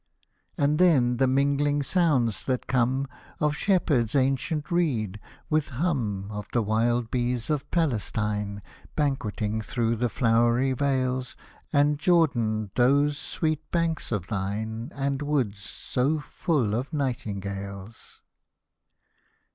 And 0.57 0.79
then 0.79 1.17
the 1.17 1.27
mingling 1.27 1.83
sounds 1.83 2.43
that 2.45 2.65
come, 2.65 3.07
Of 3.39 3.55
shepherd's 3.55 4.15
ancient 4.15 4.71
reed, 4.71 5.19
with 5.47 5.67
hum 5.69 6.27
Of 6.31 6.47
the 6.53 6.63
wild 6.63 7.11
bees 7.11 7.51
of 7.51 7.69
Palestine, 7.69 8.63
Banqueting 8.95 9.61
through 9.61 9.97
the 9.97 10.09
flowery 10.09 10.73
vales; 10.73 11.35
And, 11.71 11.99
Jordan, 11.99 12.71
those 12.73 13.15
sweet 13.19 13.69
banks 13.69 14.11
of 14.11 14.25
thine, 14.25 14.89
And 14.95 15.21
woods, 15.21 15.59
so 15.59 16.19
full 16.19 16.73
of 16.73 16.91
nightingales. 16.91 18.23